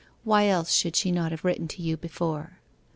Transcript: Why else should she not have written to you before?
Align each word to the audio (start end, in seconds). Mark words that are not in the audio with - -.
Why 0.23 0.47
else 0.47 0.71
should 0.71 0.95
she 0.95 1.11
not 1.11 1.29
have 1.29 1.45
written 1.45 1.67
to 1.67 1.81
you 1.83 1.95
before? 1.95 2.57